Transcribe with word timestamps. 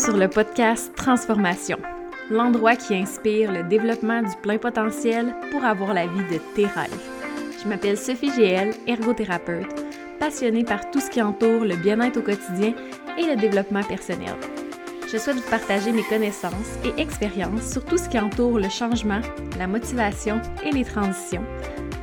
sur 0.00 0.16
le 0.16 0.28
podcast 0.28 0.94
Transformation, 0.96 1.76
l'endroit 2.30 2.74
qui 2.74 2.94
inspire 2.94 3.52
le 3.52 3.62
développement 3.64 4.22
du 4.22 4.34
plein 4.40 4.56
potentiel 4.56 5.34
pour 5.50 5.62
avoir 5.62 5.92
la 5.92 6.06
vie 6.06 6.24
de 6.32 6.38
tes 6.54 6.64
rêves. 6.64 6.88
Je 7.62 7.68
m'appelle 7.68 7.98
Sophie 7.98 8.30
GL, 8.30 8.70
ergothérapeute, 8.86 9.68
passionnée 10.18 10.64
par 10.64 10.90
tout 10.90 11.00
ce 11.00 11.10
qui 11.10 11.20
entoure 11.20 11.66
le 11.66 11.76
bien-être 11.76 12.16
au 12.16 12.22
quotidien 12.22 12.72
et 13.18 13.26
le 13.26 13.36
développement 13.36 13.82
personnel. 13.82 14.34
Je 15.06 15.18
souhaite 15.18 15.36
vous 15.36 15.50
partager 15.50 15.92
mes 15.92 16.04
connaissances 16.04 16.78
et 16.82 16.98
expériences 16.98 17.70
sur 17.70 17.84
tout 17.84 17.98
ce 17.98 18.08
qui 18.08 18.18
entoure 18.18 18.58
le 18.58 18.70
changement, 18.70 19.20
la 19.58 19.66
motivation 19.66 20.40
et 20.64 20.70
les 20.70 20.84
transitions, 20.84 21.44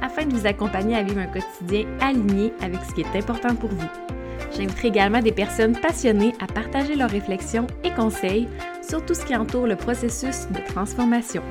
afin 0.03 0.27
de 0.27 0.35
vous 0.35 0.45
accompagner 0.45 0.95
à 0.97 1.01
vivre 1.01 1.21
un 1.21 1.27
quotidien 1.27 1.87
aligné 1.99 2.53
avec 2.61 2.79
ce 2.87 2.93
qui 2.93 3.01
est 3.01 3.17
important 3.17 3.55
pour 3.55 3.71
vous. 3.71 4.16
J'inviterai 4.55 4.87
également 4.87 5.21
des 5.21 5.31
personnes 5.31 5.75
passionnées 5.79 6.33
à 6.39 6.47
partager 6.47 6.95
leurs 6.95 7.09
réflexions 7.09 7.67
et 7.83 7.91
conseils 7.91 8.47
sur 8.87 9.05
tout 9.05 9.13
ce 9.13 9.25
qui 9.25 9.35
entoure 9.35 9.67
le 9.67 9.75
processus 9.75 10.47
de 10.49 10.59
transformation. 10.73 11.43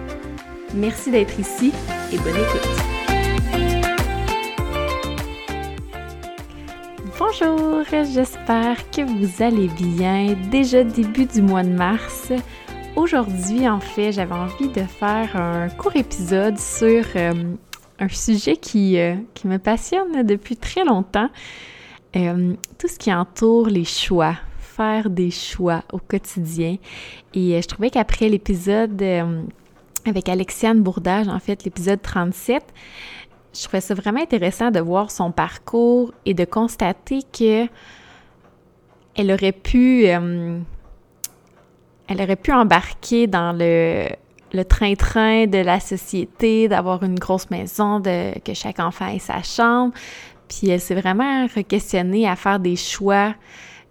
Merci 0.74 1.10
d'être 1.10 1.38
ici 1.38 1.72
et 2.12 2.18
bonne 2.18 2.36
écoute. 2.36 2.96
Bonjour, 7.18 7.82
j'espère 7.90 8.90
que 8.90 9.02
vous 9.02 9.42
allez 9.42 9.68
bien. 9.68 10.34
Déjà 10.50 10.84
début 10.84 11.26
du 11.26 11.42
mois 11.42 11.62
de 11.62 11.70
mars. 11.70 12.32
Aujourd'hui, 12.94 13.68
en 13.68 13.80
fait, 13.80 14.12
j'avais 14.12 14.34
envie 14.34 14.68
de 14.68 14.82
faire 14.82 15.36
un 15.36 15.68
court 15.68 15.96
épisode 15.96 16.58
sur 16.58 17.04
euh, 17.16 17.32
un 17.98 18.08
sujet 18.08 18.58
euh, 18.74 19.16
qui 19.34 19.46
me 19.46 19.58
passionne 19.58 20.22
depuis 20.24 20.56
très 20.56 20.84
longtemps. 20.84 21.28
Euh, 22.16 22.54
tout 22.78 22.88
ce 22.88 22.98
qui 22.98 23.12
entoure 23.12 23.66
les 23.68 23.84
choix, 23.84 24.36
faire 24.58 25.10
des 25.10 25.30
choix 25.30 25.82
au 25.92 25.98
quotidien. 25.98 26.76
Et 27.34 27.54
euh, 27.54 27.60
je 27.60 27.66
trouvais 27.66 27.90
qu'après 27.90 28.28
l'épisode 28.28 29.00
euh, 29.02 29.42
avec 30.06 30.28
Alexiane 30.28 30.82
Bourdage, 30.82 31.28
en 31.28 31.38
fait, 31.38 31.64
l'épisode 31.64 32.00
37, 32.00 32.62
je 33.54 33.62
trouvais 33.64 33.82
ça 33.82 33.94
vraiment 33.94 34.20
intéressant 34.20 34.70
de 34.70 34.80
voir 34.80 35.10
son 35.10 35.30
parcours 35.30 36.12
et 36.24 36.32
de 36.32 36.44
constater 36.44 37.20
que 37.32 37.66
elle 39.14 39.32
aurait 39.32 39.52
pu 39.52 40.04
elle 40.04 40.62
aurait 42.10 42.36
pu 42.36 42.52
embarquer 42.52 43.26
dans 43.26 43.56
le 43.56 44.08
le 44.52 44.64
train-train 44.64 45.46
de 45.46 45.58
la 45.58 45.80
société, 45.80 46.68
d'avoir 46.68 47.02
une 47.02 47.18
grosse 47.18 47.50
maison, 47.50 47.98
de 48.00 48.38
que 48.40 48.54
chaque 48.54 48.78
enfant 48.78 49.08
ait 49.08 49.18
sa 49.18 49.42
chambre, 49.42 49.92
puis 50.48 50.68
elle 50.68 50.80
s'est 50.80 50.94
vraiment 50.94 51.46
questionnée 51.68 52.28
à 52.28 52.36
faire 52.36 52.60
des 52.60 52.76
choix, 52.76 53.34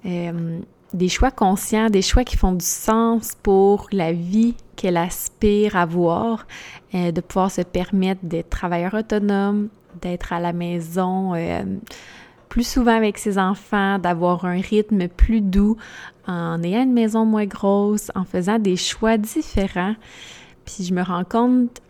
euh, 0.06 0.60
des 0.94 1.10
choix 1.10 1.32
conscients, 1.32 1.90
des 1.90 2.02
choix 2.02 2.24
qui 2.24 2.38
font 2.38 2.54
du 2.54 2.66
sens 2.66 3.36
pour 3.44 3.88
la 3.92 4.14
vie 4.14 4.56
qu'elle 4.76 4.98
aspire 4.98 5.76
à 5.76 5.82
avoir, 5.82 6.48
euh, 6.94 7.12
de 7.12 7.22
pouvoir 7.22 7.52
se 7.52 7.62
permettre 7.62 8.22
d'être 8.24 8.50
travailleur 8.50 8.94
autonome, 8.94 9.70
d'être 10.02 10.34
à 10.34 10.40
la 10.40 10.54
maison 10.54 11.34
euh, 11.36 11.64
plus 12.50 12.68
souvent 12.68 12.96
avec 12.96 13.18
ses 13.18 13.38
enfants, 13.38 14.00
d'avoir 14.00 14.46
un 14.46 14.60
rythme 14.60 15.08
plus 15.08 15.42
doux 15.42 15.78
en 16.28 16.62
ayant 16.64 16.84
une 16.84 16.94
maison 16.94 17.26
moins 17.26 17.46
grosse, 17.46 18.12
en 18.16 18.24
faisant 18.24 18.60
des 18.60 18.78
choix 18.78 19.18
différents. 19.18 19.96
Puis 20.66 20.86
je 20.86 20.94
me 20.94 21.02
rends 21.02 21.24
compte 21.24 21.82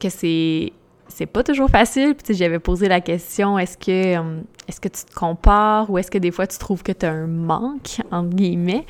que 0.00 0.08
c'est 0.08 0.72
c'est 1.14 1.26
pas 1.26 1.42
toujours 1.42 1.70
facile. 1.70 2.14
Puis 2.14 2.34
j'avais 2.34 2.58
posé 2.58 2.88
la 2.88 3.00
question 3.00 3.58
est-ce 3.58 3.76
que 3.76 4.16
euh, 4.18 4.40
est-ce 4.68 4.80
que 4.80 4.88
tu 4.88 5.04
te 5.04 5.14
compares 5.14 5.90
ou 5.90 5.98
est-ce 5.98 6.10
que 6.10 6.18
des 6.18 6.30
fois 6.30 6.46
tu 6.46 6.58
trouves 6.58 6.82
que 6.82 6.92
tu 6.92 7.06
as 7.06 7.12
un 7.12 7.26
manque 7.26 8.00
entre 8.10 8.30
guillemets? 8.30 8.86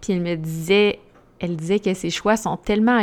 Puis 0.00 0.12
elle 0.12 0.22
me 0.22 0.36
disait 0.36 1.00
elle 1.38 1.56
disait 1.56 1.80
que 1.80 1.92
ses 1.92 2.10
choix 2.10 2.36
sont 2.36 2.56
tellement 2.56 2.98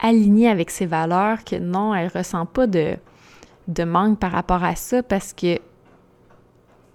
alignés 0.00 0.48
avec 0.48 0.70
ses 0.70 0.86
valeurs 0.86 1.44
que 1.44 1.56
non, 1.56 1.94
elle 1.94 2.08
ressent 2.08 2.46
pas 2.46 2.66
de 2.66 2.96
de 3.68 3.84
manque 3.84 4.18
par 4.18 4.32
rapport 4.32 4.64
à 4.64 4.74
ça 4.74 5.02
parce 5.02 5.32
que 5.32 5.58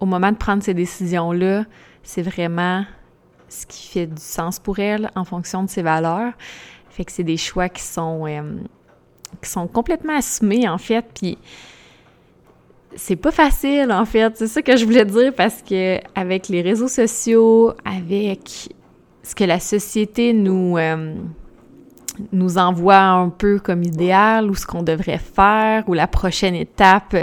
au 0.00 0.06
moment 0.06 0.32
de 0.32 0.36
prendre 0.36 0.62
ces 0.62 0.74
décisions-là, 0.74 1.64
c'est 2.02 2.22
vraiment 2.22 2.84
ce 3.48 3.64
qui 3.66 3.88
fait 3.88 4.06
du 4.06 4.20
sens 4.20 4.58
pour 4.58 4.78
elle 4.80 5.10
en 5.14 5.24
fonction 5.24 5.62
de 5.62 5.70
ses 5.70 5.82
valeurs. 5.82 6.32
Fait 6.90 7.04
que 7.04 7.12
c'est 7.12 7.24
des 7.24 7.36
choix 7.36 7.68
qui 7.68 7.82
sont 7.82 8.26
euh, 8.26 8.42
qui 9.42 9.50
sont 9.50 9.66
complètement 9.66 10.16
assumés, 10.16 10.68
en 10.68 10.78
fait, 10.78 11.04
puis 11.14 11.38
c'est 12.96 13.16
pas 13.16 13.32
facile, 13.32 13.90
en 13.90 14.04
fait. 14.04 14.36
C'est 14.36 14.46
ça 14.46 14.62
que 14.62 14.76
je 14.76 14.84
voulais 14.84 15.04
dire 15.04 15.32
parce 15.34 15.62
que 15.62 15.98
avec 16.14 16.48
les 16.48 16.62
réseaux 16.62 16.88
sociaux, 16.88 17.72
avec 17.84 18.68
ce 19.22 19.34
que 19.34 19.44
la 19.44 19.58
société 19.58 20.32
nous, 20.32 20.76
euh, 20.78 21.14
nous 22.32 22.58
envoie 22.58 22.98
un 22.98 23.30
peu 23.30 23.58
comme 23.58 23.82
idéal 23.82 24.50
ou 24.50 24.54
ce 24.54 24.66
qu'on 24.66 24.82
devrait 24.82 25.18
faire 25.18 25.88
ou 25.88 25.94
la 25.94 26.06
prochaine 26.06 26.54
étape 26.54 27.16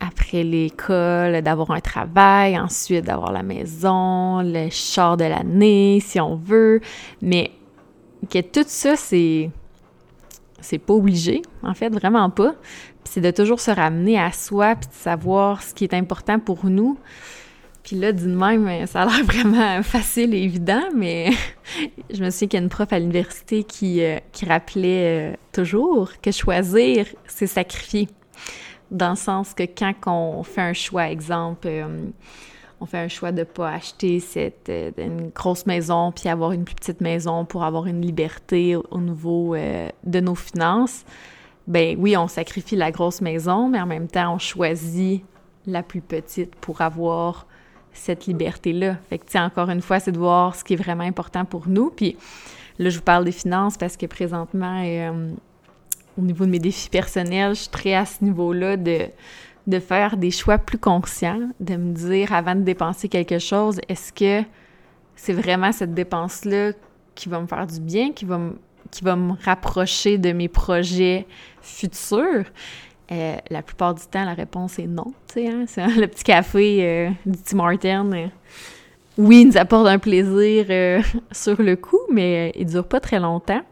après 0.00 0.42
l'école, 0.42 1.42
d'avoir 1.42 1.70
un 1.72 1.80
travail, 1.80 2.58
ensuite 2.58 3.04
d'avoir 3.04 3.32
la 3.32 3.42
maison, 3.42 4.40
le 4.40 4.70
char 4.70 5.16
de 5.16 5.24
l'année, 5.24 6.00
si 6.02 6.18
on 6.18 6.36
veut. 6.36 6.80
Mais 7.20 7.50
que 8.30 8.40
tout 8.40 8.64
ça, 8.66 8.96
c'est 8.96 9.50
c'est 10.60 10.78
pas 10.78 10.94
obligé, 10.94 11.42
en 11.62 11.74
fait, 11.74 11.90
vraiment 11.90 12.30
pas. 12.30 12.54
c'est 13.04 13.20
de 13.20 13.30
toujours 13.30 13.60
se 13.60 13.70
ramener 13.70 14.18
à 14.18 14.32
soi 14.32 14.76
puis 14.76 14.88
de 14.88 14.94
savoir 14.94 15.62
ce 15.62 15.74
qui 15.74 15.84
est 15.84 15.94
important 15.94 16.38
pour 16.38 16.66
nous. 16.66 16.98
Puis 17.82 17.96
là, 17.96 18.12
d'une 18.12 18.34
même, 18.34 18.86
ça 18.86 19.02
a 19.02 19.06
l'air 19.06 19.24
vraiment 19.24 19.82
facile 19.82 20.34
et 20.34 20.42
évident, 20.42 20.82
mais 20.94 21.30
je 22.12 22.22
me 22.22 22.30
souviens 22.30 22.48
qu'il 22.48 22.58
y 22.58 22.62
a 22.62 22.64
une 22.64 22.68
prof 22.68 22.92
à 22.92 22.98
l'université 22.98 23.64
qui, 23.64 24.02
euh, 24.02 24.18
qui 24.32 24.44
rappelait 24.44 25.32
euh, 25.32 25.36
toujours 25.52 26.12
que 26.20 26.30
choisir, 26.30 27.06
c'est 27.26 27.46
sacrifier. 27.46 28.08
Dans 28.90 29.10
le 29.10 29.16
sens 29.16 29.54
que 29.54 29.62
quand 29.62 29.94
on 30.06 30.42
fait 30.42 30.62
un 30.62 30.72
choix, 30.72 31.08
exemple, 31.10 31.68
euh, 31.68 32.06
on 32.80 32.86
fait 32.86 32.98
un 32.98 33.08
choix 33.08 33.30
de 33.30 33.44
pas 33.44 33.70
acheter 33.70 34.20
cette 34.20 34.68
euh, 34.68 34.90
une 34.96 35.28
grosse 35.28 35.66
maison 35.66 36.12
puis 36.12 36.28
avoir 36.28 36.52
une 36.52 36.64
plus 36.64 36.74
petite 36.74 37.00
maison 37.00 37.44
pour 37.44 37.62
avoir 37.64 37.86
une 37.86 38.00
liberté 38.00 38.76
au, 38.76 38.98
niveau 38.98 39.54
euh, 39.54 39.88
de 40.04 40.20
nos 40.20 40.34
finances. 40.34 41.04
Ben 41.66 41.96
oui, 41.98 42.16
on 42.16 42.26
sacrifie 42.26 42.76
la 42.76 42.90
grosse 42.90 43.20
maison, 43.20 43.68
mais 43.68 43.80
en 43.80 43.86
même 43.86 44.08
temps, 44.08 44.34
on 44.34 44.38
choisit 44.38 45.22
la 45.66 45.82
plus 45.82 46.00
petite 46.00 46.54
pour 46.56 46.80
avoir 46.80 47.46
cette 47.92 48.26
liberté-là. 48.26 48.96
Fait 49.08 49.18
que, 49.18 49.26
tu 49.26 49.38
encore 49.38 49.68
une 49.68 49.82
fois, 49.82 50.00
c'est 50.00 50.12
de 50.12 50.18
voir 50.18 50.54
ce 50.54 50.64
qui 50.64 50.72
est 50.72 50.76
vraiment 50.76 51.04
important 51.04 51.44
pour 51.44 51.68
nous. 51.68 51.90
Puis 51.90 52.16
là, 52.78 52.88
je 52.88 52.96
vous 52.96 53.04
parle 53.04 53.24
des 53.24 53.32
finances 53.32 53.76
parce 53.76 53.96
que 53.96 54.06
présentement, 54.06 54.82
euh, 54.84 55.30
au 56.18 56.22
niveau 56.22 56.46
de 56.46 56.50
mes 56.50 56.58
défis 56.58 56.88
personnels, 56.88 57.54
je 57.54 57.60
suis 57.60 57.68
très 57.68 57.94
à 57.94 58.06
ce 58.06 58.24
niveau-là 58.24 58.76
de 58.76 59.08
de 59.66 59.78
faire 59.78 60.16
des 60.16 60.30
choix 60.30 60.58
plus 60.58 60.78
conscients, 60.78 61.50
de 61.60 61.76
me 61.76 61.92
dire 61.92 62.32
avant 62.32 62.54
de 62.54 62.62
dépenser 62.62 63.08
quelque 63.08 63.38
chose, 63.38 63.80
est-ce 63.88 64.12
que 64.12 64.46
c'est 65.16 65.32
vraiment 65.32 65.72
cette 65.72 65.94
dépense-là 65.94 66.72
qui 67.14 67.28
va 67.28 67.40
me 67.40 67.46
faire 67.46 67.66
du 67.66 67.80
bien, 67.80 68.12
qui 68.12 68.24
va 68.24 68.38
me, 68.38 68.58
qui 68.90 69.04
va 69.04 69.16
me 69.16 69.32
rapprocher 69.44 70.18
de 70.18 70.32
mes 70.32 70.48
projets 70.48 71.26
futurs? 71.60 72.46
Euh, 73.12 73.36
la 73.50 73.62
plupart 73.62 73.94
du 73.94 74.06
temps, 74.06 74.24
la 74.24 74.34
réponse 74.34 74.78
est 74.78 74.86
non. 74.86 75.12
Hein? 75.36 75.64
le 75.76 76.06
petit 76.06 76.24
café 76.24 76.78
euh, 76.80 77.10
du 77.26 77.38
Tim 77.42 77.56
Martin, 77.56 78.12
euh, 78.12 78.26
oui, 79.18 79.42
il 79.42 79.48
nous 79.48 79.58
apporte 79.58 79.88
un 79.88 79.98
plaisir 79.98 80.66
sur 81.32 81.60
le 81.60 81.76
coup, 81.76 82.00
mais 82.10 82.52
il 82.56 82.66
dure 82.66 82.86
pas 82.86 83.00
très 83.00 83.18
longtemps. 83.18 83.62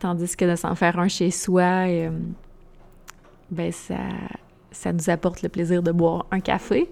Tandis 0.00 0.36
que 0.36 0.44
de 0.44 0.56
s'en 0.56 0.74
faire 0.74 0.98
un 0.98 1.06
chez 1.06 1.30
soi, 1.30 1.86
ben 3.50 3.70
ça, 3.70 3.94
ça 4.72 4.92
nous 4.92 5.10
apporte 5.10 5.42
le 5.42 5.48
plaisir 5.48 5.82
de 5.82 5.92
boire 5.92 6.26
un 6.30 6.40
café. 6.40 6.90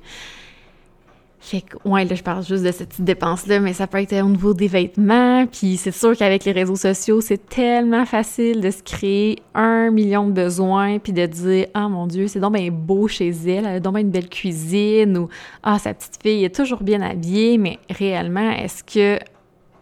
Fait 1.42 1.62
que, 1.62 1.76
ouais, 1.88 2.04
là, 2.04 2.14
je 2.14 2.22
parle 2.22 2.44
juste 2.44 2.64
de 2.64 2.70
cette 2.70 2.90
petite 2.90 3.04
dépense-là, 3.06 3.60
mais 3.60 3.72
ça 3.72 3.86
peut 3.86 3.96
être 3.96 4.12
au 4.22 4.28
niveau 4.28 4.52
des 4.52 4.68
vêtements. 4.68 5.46
Puis 5.46 5.78
c'est 5.78 5.90
sûr 5.90 6.14
qu'avec 6.14 6.44
les 6.44 6.52
réseaux 6.52 6.76
sociaux, 6.76 7.22
c'est 7.22 7.48
tellement 7.48 8.04
facile 8.04 8.60
de 8.60 8.70
se 8.70 8.82
créer 8.82 9.38
un 9.54 9.90
million 9.90 10.26
de 10.26 10.32
besoins, 10.32 10.98
puis 10.98 11.14
de 11.14 11.24
dire 11.24 11.66
«Ah, 11.74 11.88
mon 11.88 12.06
Dieu, 12.06 12.28
c'est 12.28 12.40
donc 12.40 12.58
beau 12.70 13.08
chez 13.08 13.30
elle, 13.30 13.64
elle 13.64 13.66
a 13.66 13.80
donc 13.80 13.96
une 13.96 14.10
belle 14.10 14.28
cuisine», 14.28 15.16
ou 15.18 15.28
«Ah, 15.62 15.78
sa 15.78 15.94
petite 15.94 16.18
fille 16.22 16.44
est 16.44 16.54
toujours 16.54 16.82
bien 16.82 17.00
habillée», 17.00 17.56
mais 17.58 17.78
réellement, 17.88 18.50
est-ce 18.50 18.84
que 18.84 19.18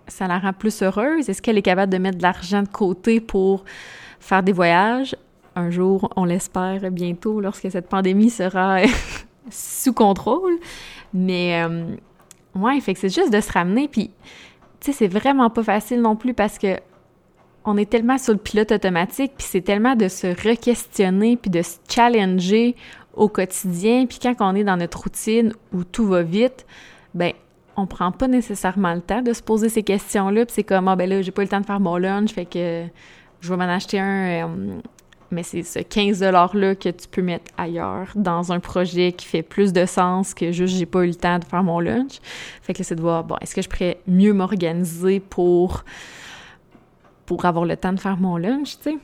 ça 0.06 0.28
la 0.28 0.38
rend 0.38 0.52
plus 0.52 0.80
heureuse? 0.80 1.28
Est-ce 1.28 1.42
qu'elle 1.42 1.58
est 1.58 1.62
capable 1.62 1.92
de 1.92 1.98
mettre 1.98 2.18
de 2.18 2.22
l'argent 2.22 2.62
de 2.62 2.68
côté 2.68 3.20
pour 3.20 3.64
faire 4.20 4.44
des 4.44 4.52
voyages? 4.52 5.16
Un 5.58 5.70
jour, 5.70 6.10
on 6.16 6.24
l'espère 6.24 6.90
bientôt, 6.90 7.40
lorsque 7.40 7.70
cette 7.70 7.88
pandémie 7.88 8.30
sera 8.30 8.78
sous 9.50 9.92
contrôle. 9.92 10.54
Mais 11.12 11.62
euh, 11.62 11.96
ouais, 12.54 12.80
fait 12.80 12.94
que 12.94 13.00
c'est 13.00 13.14
juste 13.14 13.32
de 13.32 13.40
se 13.40 13.52
ramener. 13.52 13.88
Puis, 13.88 14.10
tu 14.80 14.86
sais, 14.86 14.92
c'est 14.92 15.08
vraiment 15.08 15.50
pas 15.50 15.62
facile 15.62 16.00
non 16.00 16.16
plus 16.16 16.34
parce 16.34 16.58
que 16.58 16.76
on 17.64 17.76
est 17.76 17.90
tellement 17.90 18.16
sur 18.16 18.32
le 18.32 18.38
pilote 18.38 18.72
automatique, 18.72 19.32
puis 19.36 19.46
c'est 19.46 19.60
tellement 19.60 19.94
de 19.94 20.08
se 20.08 20.28
re-questionner, 20.28 21.36
puis 21.36 21.50
de 21.50 21.60
se 21.60 21.76
challenger 21.88 22.76
au 23.14 23.28
quotidien. 23.28 24.06
Puis 24.06 24.18
quand 24.22 24.34
on 24.40 24.54
est 24.54 24.64
dans 24.64 24.76
notre 24.76 25.02
routine 25.02 25.52
où 25.74 25.84
tout 25.84 26.06
va 26.06 26.22
vite, 26.22 26.64
ben 27.14 27.32
on 27.76 27.86
prend 27.86 28.10
pas 28.10 28.26
nécessairement 28.26 28.94
le 28.94 29.00
temps 29.00 29.22
de 29.22 29.32
se 29.32 29.42
poser 29.42 29.68
ces 29.68 29.82
questions-là, 29.82 30.46
puis 30.46 30.54
c'est 30.54 30.64
comme, 30.64 30.88
ah 30.88 30.96
ben 30.96 31.08
là, 31.08 31.20
j'ai 31.20 31.30
pas 31.30 31.42
eu 31.42 31.44
le 31.44 31.50
temps 31.50 31.60
de 31.60 31.66
faire 31.66 31.80
mon 31.80 31.96
lunch, 31.96 32.32
fait 32.32 32.46
que 32.46 32.84
je 33.40 33.50
vais 33.50 33.56
m'en 33.56 33.70
acheter 33.70 34.00
un, 34.00 34.46
euh, 34.46 34.80
mais 35.30 35.42
c'est 35.42 35.62
ce 35.62 35.80
15 35.80 36.22
$-là 36.22 36.74
que 36.74 36.88
tu 36.88 37.08
peux 37.08 37.22
mettre 37.22 37.50
ailleurs, 37.56 38.08
dans 38.14 38.52
un 38.52 38.60
projet 38.60 39.12
qui 39.12 39.26
fait 39.26 39.42
plus 39.42 39.72
de 39.72 39.84
sens 39.84 40.34
que 40.34 40.52
juste 40.52 40.76
j'ai 40.76 40.86
pas 40.86 41.04
eu 41.04 41.08
le 41.08 41.14
temps 41.14 41.38
de 41.38 41.44
faire 41.44 41.62
mon 41.62 41.80
lunch. 41.80 42.18
Fait 42.62 42.74
que 42.74 42.82
c'est 42.82 42.94
de 42.94 43.00
voir, 43.00 43.24
bon, 43.24 43.36
est-ce 43.40 43.54
que 43.54 43.62
je 43.62 43.68
pourrais 43.68 43.98
mieux 44.06 44.32
m'organiser 44.32 45.20
pour, 45.20 45.84
pour 47.26 47.44
avoir 47.44 47.64
le 47.64 47.76
temps 47.76 47.92
de 47.92 48.00
faire 48.00 48.16
mon 48.16 48.36
lunch, 48.36 48.78
tu 48.78 48.90
sais? 48.90 48.98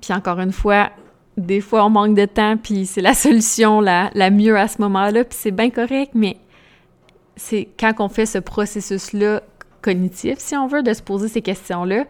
Puis 0.00 0.12
encore 0.12 0.40
une 0.40 0.52
fois, 0.52 0.90
des 1.36 1.60
fois 1.60 1.84
on 1.84 1.90
manque 1.90 2.14
de 2.16 2.26
temps, 2.26 2.56
puis 2.56 2.86
c'est 2.86 3.00
la 3.00 3.14
solution 3.14 3.80
la, 3.80 4.10
la 4.14 4.30
mieux 4.30 4.58
à 4.58 4.68
ce 4.68 4.80
moment-là, 4.82 5.24
puis 5.24 5.38
c'est 5.40 5.50
bien 5.52 5.70
correct, 5.70 6.12
mais 6.14 6.36
c'est 7.36 7.68
quand 7.78 7.92
on 8.00 8.08
fait 8.08 8.26
ce 8.26 8.38
processus-là 8.38 9.42
cognitif, 9.80 10.38
si 10.38 10.56
on 10.56 10.66
veut, 10.66 10.82
de 10.82 10.92
se 10.94 11.02
poser 11.02 11.28
ces 11.28 11.42
questions-là, 11.42 12.04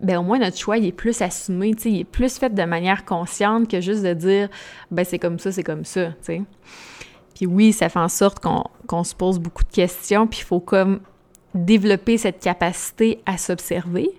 ben 0.00 0.18
au 0.18 0.22
moins 0.22 0.38
notre 0.38 0.58
choix 0.58 0.78
il 0.78 0.86
est 0.86 0.92
plus 0.92 1.22
assumé, 1.22 1.74
il 1.84 2.00
est 2.00 2.04
plus 2.04 2.38
fait 2.38 2.52
de 2.52 2.64
manière 2.64 3.04
consciente 3.04 3.68
que 3.68 3.80
juste 3.80 4.02
de 4.02 4.14
dire 4.14 4.48
ben 4.90 5.04
c'est 5.04 5.18
comme 5.18 5.38
ça, 5.38 5.52
c'est 5.52 5.62
comme 5.62 5.84
ça, 5.84 6.12
tu. 6.24 6.42
Puis 7.34 7.46
oui, 7.46 7.72
ça 7.72 7.88
fait 7.88 7.98
en 7.98 8.08
sorte 8.08 8.38
qu'on 8.40 9.04
se 9.04 9.14
pose 9.14 9.38
beaucoup 9.38 9.64
de 9.64 9.70
questions, 9.70 10.26
puis 10.26 10.40
il 10.40 10.44
faut 10.44 10.60
comme 10.60 11.00
développer 11.54 12.18
cette 12.18 12.40
capacité 12.40 13.20
à 13.26 13.38
s'observer, 13.38 14.10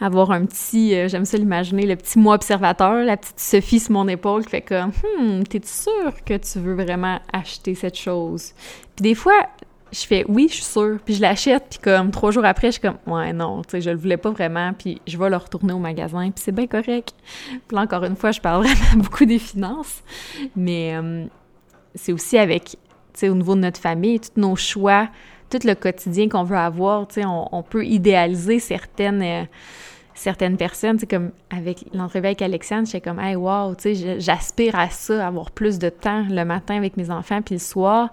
avoir 0.00 0.30
un 0.30 0.46
petit, 0.46 0.94
euh, 0.94 1.06
j'aime 1.06 1.26
ça 1.26 1.36
l'imaginer, 1.36 1.86
le 1.86 1.96
petit 1.96 2.18
moi 2.18 2.34
observateur, 2.34 3.04
la 3.04 3.16
petite 3.16 3.38
Sophie 3.38 3.78
sur 3.78 3.92
mon 3.92 4.08
épaule 4.08 4.44
qui 4.44 4.50
fait 4.50 4.62
comme, 4.62 4.90
hmm, 4.90 5.42
t'es 5.42 5.60
sûr 5.64 6.12
que 6.24 6.34
tu 6.36 6.58
veux 6.58 6.74
vraiment 6.74 7.20
acheter 7.32 7.74
cette 7.74 7.96
chose? 7.96 8.52
Puis 8.96 9.02
des 9.02 9.14
fois, 9.14 9.48
je 9.92 10.06
fais 10.06 10.24
oui, 10.26 10.46
je 10.48 10.54
suis 10.54 10.64
sûre, 10.64 10.98
puis 11.04 11.14
je 11.14 11.20
l'achète, 11.20 11.64
puis 11.70 11.78
comme 11.78 12.10
trois 12.10 12.30
jours 12.30 12.44
après, 12.44 12.68
je 12.68 12.72
suis 12.72 12.80
comme 12.80 12.98
ouais, 13.06 13.32
non, 13.32 13.62
tu 13.62 13.70
sais, 13.70 13.80
je 13.82 13.90
le 13.90 13.96
voulais 13.96 14.16
pas 14.16 14.30
vraiment, 14.30 14.72
puis 14.72 15.00
je 15.06 15.18
vais 15.18 15.28
le 15.28 15.36
retourner 15.36 15.74
au 15.74 15.78
magasin, 15.78 16.30
puis 16.30 16.42
c'est 16.42 16.52
bien 16.52 16.66
correct. 16.66 17.14
Puis 17.50 17.76
là, 17.76 17.82
encore 17.82 18.04
une 18.04 18.16
fois, 18.16 18.32
je 18.32 18.40
parle 18.40 18.62
vraiment 18.66 19.02
beaucoup 19.02 19.26
des 19.26 19.38
finances, 19.38 20.02
mais 20.56 20.96
euh, 20.96 21.26
c'est 21.94 22.12
aussi 22.12 22.38
avec, 22.38 22.64
tu 22.64 22.76
sais, 23.14 23.28
au 23.28 23.34
niveau 23.34 23.54
de 23.54 23.60
notre 23.60 23.80
famille, 23.80 24.18
tous 24.18 24.40
nos 24.40 24.56
choix, 24.56 25.08
tout 25.50 25.60
le 25.64 25.74
quotidien 25.74 26.28
qu'on 26.28 26.44
veut 26.44 26.56
avoir, 26.56 27.06
tu 27.06 27.20
sais, 27.20 27.26
on, 27.26 27.62
peut 27.62 27.84
idéaliser 27.84 28.58
certaines. 28.58 29.22
Euh, 29.22 29.44
certaines 30.14 30.58
personnes, 30.58 30.98
c'est 30.98 31.10
comme 31.10 31.32
avec 31.50 31.86
l'entrevue 31.94 32.26
avec 32.26 32.42
Alexandre, 32.42 32.86
j'étais 32.86 33.00
comme 33.00 33.18
hey 33.18 33.34
wow, 33.34 33.74
tu 33.74 33.94
sais, 33.94 34.20
j'aspire 34.20 34.78
à 34.78 34.90
ça, 34.90 35.26
avoir 35.26 35.50
plus 35.50 35.78
de 35.78 35.88
temps 35.88 36.24
le 36.28 36.44
matin 36.44 36.76
avec 36.76 36.98
mes 36.98 37.10
enfants 37.10 37.40
puis 37.40 37.54
le 37.54 37.60
soir. 37.60 38.10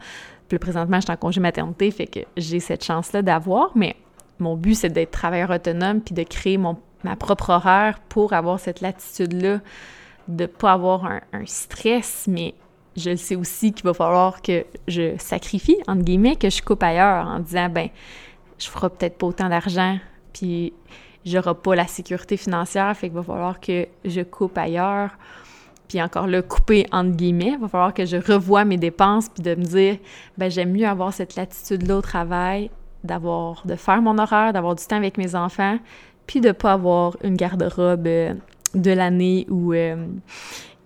Puis 0.49 0.57
présentement, 0.57 0.97
je 0.97 1.03
suis 1.05 1.11
en 1.11 1.17
congé 1.17 1.39
maternité, 1.39 1.91
fait 1.91 2.07
que 2.07 2.19
j'ai 2.35 2.59
cette 2.59 2.83
chance-là 2.83 3.21
d'avoir, 3.21 3.71
mais 3.75 3.95
mon 4.39 4.55
but, 4.55 4.73
c'est 4.73 4.89
d'être 4.89 5.11
travailleur 5.11 5.51
autonome 5.51 6.01
puis 6.01 6.15
de 6.15 6.23
créer 6.23 6.57
mon, 6.57 6.77
ma 7.03 7.15
propre 7.15 7.51
horaire 7.51 7.99
pour 8.09 8.33
avoir 8.33 8.59
cette 8.59 8.81
latitude-là, 8.81 9.61
de 10.27 10.45
pas 10.47 10.73
avoir 10.73 11.05
un, 11.05 11.45
stress, 11.45 12.25
mais 12.27 12.55
je 12.97 13.11
le 13.11 13.17
sais 13.17 13.35
aussi 13.35 13.73
qu'il 13.73 13.85
va 13.85 13.93
falloir 13.93 14.41
que 14.41 14.65
je 14.87 15.15
sacrifie, 15.17 15.77
entre 15.87 16.03
guillemets, 16.03 16.35
que 16.35 16.49
je 16.49 16.61
coupe 16.61 16.83
ailleurs 16.83 17.27
en 17.27 17.39
disant, 17.39 17.69
ben, 17.69 17.89
je 18.57 18.67
ferai 18.67 18.89
peut-être 18.89 19.17
pas 19.17 19.27
autant 19.27 19.49
d'argent, 19.49 19.99
puis 20.33 20.73
j'aurai 21.25 21.53
pas 21.53 21.75
la 21.75 21.87
sécurité 21.87 22.37
financière, 22.37 22.95
fait 22.97 23.07
qu'il 23.07 23.15
va 23.15 23.23
falloir 23.23 23.59
que 23.59 23.87
je 24.03 24.21
coupe 24.21 24.57
ailleurs 24.57 25.11
puis 25.89 26.01
encore 26.01 26.27
le 26.27 26.41
couper 26.41 26.85
entre 26.93 27.17
guillemets. 27.17 27.53
Il 27.53 27.59
va 27.59 27.67
falloir 27.67 27.93
que 27.93 28.05
je 28.05 28.15
revoie 28.15 28.63
mes 28.63 28.77
dépenses 28.77 29.27
puis 29.27 29.43
de 29.43 29.55
me 29.55 29.65
dire, 29.65 29.97
ben 30.37 30.49
j'aime 30.49 30.71
mieux 30.71 30.87
avoir 30.87 31.11
cette 31.11 31.35
latitude-là 31.35 31.97
au 31.97 32.01
travail, 32.01 32.69
d'avoir, 33.03 33.65
de 33.65 33.75
faire 33.75 34.01
mon 34.01 34.17
horaire, 34.17 34.53
d'avoir 34.53 34.75
du 34.75 34.85
temps 34.85 34.95
avec 34.95 35.17
mes 35.17 35.35
enfants, 35.35 35.79
puis 36.27 36.39
de 36.39 36.51
pas 36.51 36.73
avoir 36.73 37.17
une 37.23 37.35
garde-robe 37.35 38.07
euh, 38.07 38.33
de 38.75 38.91
l'année 38.91 39.47
ou 39.49 39.73
euh, 39.73 40.05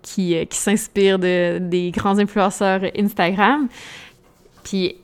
qui, 0.02 0.36
euh, 0.36 0.46
qui 0.46 0.58
s'inspire 0.58 1.20
de, 1.20 1.60
des 1.60 1.92
grands 1.92 2.18
influenceurs 2.18 2.82
Instagram. 2.98 3.68
Puis 4.64 4.96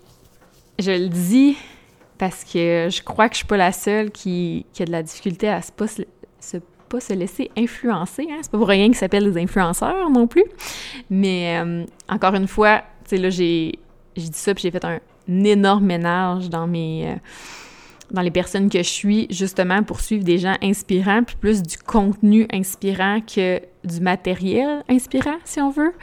je 0.80 0.92
le 0.92 1.10
dis 1.10 1.58
parce 2.18 2.46
que 2.46 2.88
je 2.90 3.04
crois 3.04 3.28
que 3.28 3.36
je 3.36 3.40
suis 3.40 3.48
pas 3.48 3.58
la 3.58 3.74
seule 3.74 4.12
qui, 4.12 4.66
a 4.80 4.86
de 4.86 4.92
la 4.92 5.04
difficulté 5.04 5.50
à 5.50 5.62
se, 5.62 5.72
se 6.40 6.58
pas 6.90 7.00
se 7.00 7.14
laisser 7.14 7.52
influencer. 7.58 8.28
Hein? 8.30 8.40
C'est 8.42 8.52
pas 8.52 8.58
pour 8.58 8.68
rien 8.68 8.88
qu'ils 8.88 8.96
s'appellent 8.96 9.32
des 9.32 9.42
influenceurs 9.42 10.10
non 10.10 10.28
plus. 10.28 10.44
Mais 11.10 11.60
euh, 11.60 11.86
encore 12.08 12.36
une 12.36 12.48
fois, 12.48 12.80
tu 13.04 13.12
sais, 13.12 13.18
là, 13.18 13.30
j'ai 13.30 13.80
dit 14.16 14.30
ça, 14.34 14.54
puis 14.54 14.64
j'ai 14.64 14.72
fait 14.72 14.84
un, 14.84 15.00
énorme 15.28 15.86
ménage 15.86 16.50
dans 16.50 16.68
mes... 16.68 17.12
Euh, 17.12 17.16
dans 18.12 18.24
les 18.24 18.32
personnes 18.32 18.72
que 18.72 18.80
je 18.80 18.90
suis, 18.90 19.28
justement 19.30 19.84
pour 19.84 20.02
suivre 20.02 20.24
des 20.24 20.40
gens 20.40 20.56
inspirants, 20.64 21.24
puis 21.24 21.36
plus 21.36 21.62
du 21.62 21.78
contenu 21.78 22.48
inspirant 22.52 23.20
que 23.22 23.62
du 23.84 24.02
matériel 24.02 24.84
inspirant, 24.90 25.38
si 25.46 25.62
on 25.62 25.70
veut. 25.70 25.94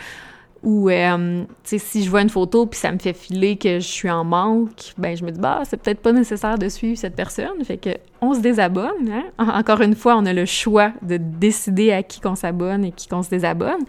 Ou, 0.62 0.90
euh, 0.90 1.44
tu 1.44 1.48
sais, 1.64 1.78
si 1.78 2.02
je 2.02 2.10
vois 2.10 2.22
une 2.22 2.30
photo 2.30 2.66
puis 2.66 2.78
ça 2.78 2.90
me 2.90 2.98
fait 2.98 3.12
filer 3.12 3.56
que 3.56 3.78
je 3.78 3.86
suis 3.86 4.10
en 4.10 4.24
manque, 4.24 4.94
ben 4.98 5.16
je 5.16 5.24
me 5.24 5.30
dis, 5.30 5.38
bah, 5.38 5.62
c'est 5.64 5.76
peut-être 5.76 6.00
pas 6.00 6.12
nécessaire 6.12 6.58
de 6.58 6.68
suivre 6.68 6.98
cette 6.98 7.14
personne. 7.14 7.62
Fait 7.64 7.76
que 7.76 7.90
on 8.20 8.34
se 8.34 8.40
désabonne. 8.40 9.08
Hein? 9.10 9.24
Encore 9.38 9.80
une 9.82 9.94
fois, 9.94 10.16
on 10.16 10.26
a 10.26 10.32
le 10.32 10.44
choix 10.44 10.92
de 11.02 11.18
décider 11.18 11.92
à 11.92 12.02
qui 12.02 12.20
qu'on 12.20 12.34
s'abonne 12.34 12.84
et 12.84 12.92
qui 12.92 13.06
qu'on 13.06 13.22
se 13.22 13.30
désabonne. 13.30 13.84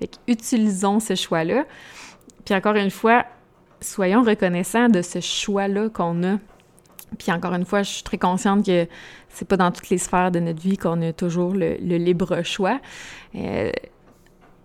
Fait 0.00 0.08
que 0.08 0.16
utilisons 0.26 1.00
ce 1.00 1.14
choix-là. 1.14 1.64
Puis 2.44 2.54
encore 2.54 2.76
une 2.76 2.90
fois, 2.90 3.24
soyons 3.80 4.22
reconnaissants 4.22 4.88
de 4.88 5.02
ce 5.02 5.20
choix-là 5.20 5.88
qu'on 5.88 6.22
a. 6.24 6.38
Puis 7.16 7.32
encore 7.32 7.54
une 7.54 7.64
fois, 7.64 7.82
je 7.82 7.90
suis 7.90 8.02
très 8.02 8.18
consciente 8.18 8.66
que 8.66 8.86
c'est 9.28 9.48
pas 9.48 9.56
dans 9.56 9.70
toutes 9.70 9.88
les 9.88 9.98
sphères 9.98 10.30
de 10.30 10.40
notre 10.40 10.60
vie 10.60 10.76
qu'on 10.76 11.00
a 11.02 11.12
toujours 11.12 11.52
le, 11.54 11.76
libre 11.76 12.42
choix. 12.42 12.80
Euh, 13.34 13.70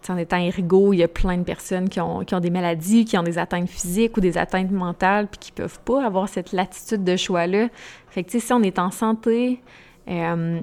en 0.09 0.17
étant 0.17 0.37
ergo, 0.37 0.93
il 0.93 0.97
y 0.97 1.03
a 1.03 1.07
plein 1.07 1.37
de 1.37 1.43
personnes 1.43 1.89
qui 1.89 1.99
ont, 1.99 2.23
qui 2.23 2.35
ont, 2.35 2.39
des 2.39 2.49
maladies, 2.49 3.05
qui 3.05 3.17
ont 3.17 3.23
des 3.23 3.37
atteintes 3.37 3.69
physiques 3.69 4.17
ou 4.17 4.19
des 4.21 4.37
atteintes 4.37 4.71
mentales, 4.71 5.27
puis 5.27 5.39
qui 5.39 5.51
peuvent 5.51 5.79
pas 5.81 6.05
avoir 6.05 6.27
cette 6.29 6.51
latitude 6.51 7.03
de 7.03 7.15
choix-là. 7.15 7.69
Fait 8.09 8.23
que, 8.23 8.39
si 8.39 8.53
on 8.53 8.61
est 8.61 8.79
en 8.79 8.91
santé, 8.91 9.61
euh, 10.09 10.59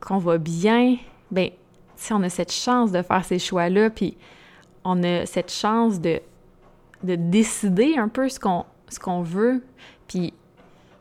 qu'on 0.00 0.18
va 0.18 0.38
bien, 0.38 0.96
ben 1.30 1.50
si 1.96 2.12
on 2.12 2.22
a 2.22 2.28
cette 2.28 2.52
chance 2.52 2.92
de 2.92 3.02
faire 3.02 3.24
ces 3.24 3.38
choix-là, 3.38 3.90
puis 3.90 4.16
on 4.84 5.02
a 5.02 5.26
cette 5.26 5.52
chance 5.52 6.00
de, 6.00 6.20
de 7.02 7.14
décider 7.14 7.96
un 7.98 8.08
peu 8.08 8.28
ce 8.28 8.40
qu'on 8.40 8.64
ce 8.90 8.98
qu'on 8.98 9.22
veut, 9.22 9.62
puis 10.08 10.34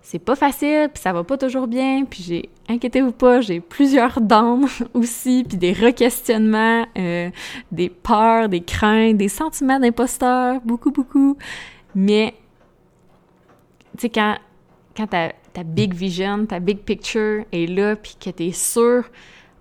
c'est 0.01 0.19
pas 0.19 0.35
facile, 0.35 0.89
puis 0.93 1.01
ça 1.01 1.13
va 1.13 1.23
pas 1.23 1.37
toujours 1.37 1.67
bien, 1.67 2.05
puis 2.05 2.23
j'ai, 2.23 2.49
inquiétez-vous 2.67 3.11
pas, 3.11 3.41
j'ai 3.41 3.59
plusieurs 3.59 4.21
dents 4.21 4.61
aussi, 4.93 5.43
puis 5.47 5.57
des 5.57 5.73
requestionnements, 5.73 6.85
euh, 6.97 7.29
des 7.71 7.89
peurs, 7.89 8.49
des 8.49 8.61
craintes, 8.61 9.17
des 9.17 9.29
sentiments 9.29 9.79
d'imposteur, 9.79 10.61
beaucoup, 10.65 10.91
beaucoup. 10.91 11.37
Mais, 11.95 12.33
tu 13.97 14.01
sais, 14.01 14.09
quand, 14.09 14.37
quand 14.95 15.07
ta, 15.07 15.33
ta 15.53 15.63
big 15.63 15.93
vision, 15.93 16.45
ta 16.45 16.59
big 16.59 16.79
picture 16.79 17.43
est 17.51 17.69
là, 17.69 17.95
puis 17.95 18.15
que 18.19 18.29
t'es 18.29 18.51
sûr, 18.51 19.03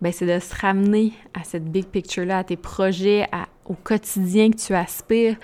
ben 0.00 0.12
c'est 0.12 0.26
de 0.26 0.38
se 0.38 0.54
ramener 0.54 1.12
à 1.34 1.42
cette 1.44 1.64
big 1.64 1.86
picture-là, 1.86 2.38
à 2.38 2.44
tes 2.44 2.56
projets, 2.56 3.26
à, 3.32 3.48
au 3.66 3.74
quotidien 3.74 4.50
que 4.50 4.56
tu 4.56 4.74
aspires 4.74 5.36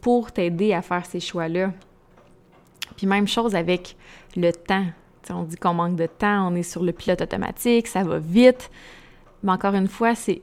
pour 0.00 0.30
t'aider 0.30 0.72
à 0.72 0.82
faire 0.82 1.04
ces 1.04 1.20
choix-là. 1.20 1.72
Puis 2.98 3.06
même 3.06 3.28
chose 3.28 3.54
avec 3.54 3.96
le 4.36 4.50
temps. 4.50 4.84
on 5.30 5.44
dit 5.44 5.56
qu'on 5.56 5.72
manque 5.72 5.94
de 5.94 6.06
temps, 6.06 6.48
on 6.52 6.56
est 6.56 6.64
sur 6.64 6.82
le 6.82 6.90
pilote 6.92 7.22
automatique, 7.22 7.86
ça 7.86 8.02
va 8.02 8.18
vite. 8.18 8.70
Mais 9.44 9.52
encore 9.52 9.74
une 9.74 9.86
fois, 9.86 10.16
c'est 10.16 10.42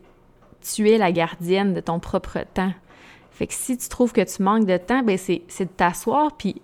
tu 0.61 0.89
es 0.89 0.97
la 0.97 1.11
gardienne 1.11 1.73
de 1.73 1.81
ton 1.81 1.99
propre 1.99 2.39
temps. 2.53 2.71
Fait 3.31 3.45
que 3.45 3.53
si 3.53 3.77
tu 3.77 3.89
trouves 3.89 4.13
que 4.13 4.21
tu 4.21 4.41
manques 4.41 4.65
de 4.65 4.77
temps, 4.77 5.03
ben 5.03 5.17
c'est, 5.17 5.43
de 5.59 5.65
t'asseoir 5.65 6.31
puis 6.37 6.61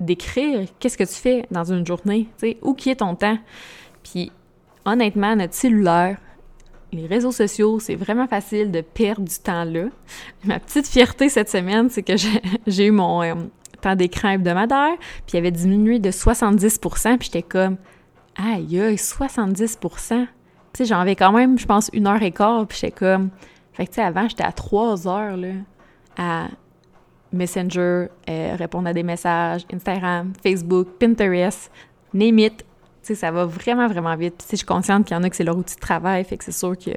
d'écrire 0.00 0.66
qu'est-ce 0.80 0.98
que 0.98 1.04
tu 1.04 1.14
fais 1.14 1.46
dans 1.52 1.72
une 1.72 1.86
journée, 1.86 2.26
tu 2.38 2.48
sais, 2.48 2.58
où 2.60 2.74
qui 2.74 2.90
est 2.90 2.96
ton 2.96 3.14
temps. 3.14 3.38
Puis 4.02 4.32
honnêtement, 4.84 5.36
notre 5.36 5.54
cellulaire, 5.54 6.18
les 6.92 7.06
réseaux 7.06 7.30
sociaux, 7.30 7.78
c'est 7.78 7.94
vraiment 7.94 8.26
facile 8.26 8.72
de 8.72 8.80
perdre 8.80 9.22
du 9.28 9.38
temps 9.38 9.64
là. 9.64 9.84
Ma 10.44 10.58
petite 10.58 10.88
fierté 10.88 11.28
cette 11.28 11.48
semaine, 11.48 11.88
c'est 11.90 12.02
que 12.02 12.16
j'ai, 12.66 12.86
eu 12.86 12.90
mon, 12.90 13.22
euh, 13.22 13.34
temps 13.82 13.96
d'écran 13.96 14.30
hebdomadaire, 14.30 14.96
puis 15.26 15.34
il 15.34 15.36
avait 15.38 15.50
diminué 15.50 15.98
de 15.98 16.10
70% 16.10 17.18
puis 17.18 17.26
j'étais 17.26 17.42
comme 17.42 17.76
«Aïe, 18.36 18.80
aïe, 18.80 18.98
70 18.98 19.78
Tu 19.80 19.88
sais, 20.72 20.84
j'en 20.86 21.00
avais 21.00 21.16
quand 21.16 21.32
même, 21.32 21.58
je 21.58 21.66
pense, 21.66 21.90
une 21.92 22.06
heure 22.06 22.22
et 22.22 22.32
quart, 22.32 22.66
puis 22.66 22.78
j'étais 22.80 22.92
comme... 22.92 23.30
Fait 23.74 23.86
que, 23.86 23.90
tu 23.90 23.96
sais, 23.96 24.02
avant, 24.02 24.28
j'étais 24.28 24.44
à 24.44 24.52
trois 24.52 25.06
heures, 25.06 25.36
là, 25.36 25.52
à 26.16 26.48
Messenger, 27.32 28.08
euh, 28.28 28.56
répondre 28.56 28.88
à 28.88 28.92
des 28.92 29.02
messages, 29.02 29.66
Instagram, 29.72 30.32
Facebook, 30.42 30.88
Pinterest, 30.98 31.70
name 32.12 32.38
it. 32.38 32.58
Tu 32.58 32.64
sais, 33.02 33.14
ça 33.14 33.30
va 33.30 33.46
vraiment, 33.46 33.88
vraiment 33.88 34.14
vite. 34.16 34.36
Puis, 34.38 34.48
je 34.52 34.56
suis 34.58 34.66
consciente 34.66 35.06
qu'il 35.06 35.16
y 35.16 35.20
en 35.20 35.22
a 35.22 35.30
que 35.30 35.36
c'est 35.36 35.44
leur 35.44 35.56
outil 35.56 35.74
de 35.74 35.80
travail, 35.80 36.24
fait 36.24 36.36
que 36.36 36.44
c'est 36.44 36.52
sûr 36.52 36.76
qu'il 36.76 36.96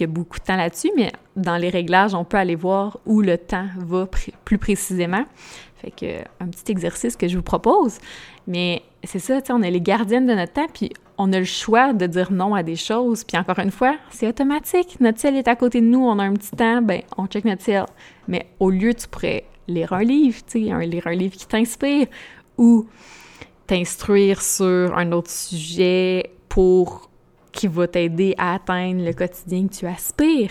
y, 0.00 0.04
a 0.04 0.06
beaucoup 0.06 0.38
de 0.38 0.44
temps 0.44 0.56
là-dessus, 0.56 0.90
mais 0.96 1.12
dans 1.34 1.56
les 1.56 1.68
réglages, 1.68 2.14
on 2.14 2.24
peut 2.24 2.38
aller 2.38 2.54
voir 2.54 2.98
où 3.06 3.20
le 3.20 3.36
temps 3.36 3.66
va 3.76 4.08
plus 4.44 4.58
précisément. 4.58 5.26
Fait 5.78 5.90
que, 5.90 6.22
un 6.40 6.48
petit 6.48 6.72
exercice 6.72 7.16
que 7.16 7.28
je 7.28 7.36
vous 7.36 7.42
propose. 7.42 7.98
Mais 8.46 8.82
c'est 9.04 9.18
ça, 9.18 9.40
tu 9.40 9.48
sais, 9.48 9.52
on 9.52 9.62
est 9.62 9.70
les 9.70 9.80
gardiennes 9.80 10.26
de 10.26 10.34
notre 10.34 10.54
temps, 10.54 10.68
puis 10.72 10.90
on 11.18 11.32
a 11.32 11.38
le 11.38 11.44
choix 11.44 11.92
de 11.92 12.06
dire 12.06 12.32
non 12.32 12.54
à 12.54 12.62
des 12.62 12.76
choses. 12.76 13.24
Puis 13.24 13.36
encore 13.36 13.58
une 13.58 13.70
fois, 13.70 13.96
c'est 14.10 14.26
automatique. 14.26 14.98
Notre 15.00 15.18
ciel 15.18 15.36
est 15.36 15.48
à 15.48 15.56
côté 15.56 15.80
de 15.80 15.86
nous, 15.86 16.04
on 16.04 16.18
a 16.18 16.24
un 16.24 16.34
petit 16.34 16.50
temps, 16.50 16.82
ben 16.82 17.02
on 17.16 17.26
check 17.26 17.44
notre 17.44 17.62
ciel. 17.62 17.84
Mais 18.28 18.46
au 18.60 18.70
lieu, 18.70 18.94
tu 18.94 19.08
pourrais 19.08 19.44
lire 19.68 19.92
un 19.92 20.02
livre, 20.02 20.38
tu 20.46 20.64
sais, 20.64 20.86
lire 20.86 21.06
un 21.06 21.14
livre 21.14 21.36
qui 21.36 21.46
t'inspire 21.46 22.06
ou 22.56 22.86
t'instruire 23.66 24.40
sur 24.42 24.96
un 24.96 25.12
autre 25.12 25.30
sujet 25.30 26.30
pour 26.48 27.10
qui 27.52 27.66
va 27.66 27.88
t'aider 27.88 28.34
à 28.38 28.54
atteindre 28.54 29.04
le 29.04 29.12
quotidien 29.12 29.66
que 29.66 29.74
tu 29.74 29.86
aspires, 29.86 30.50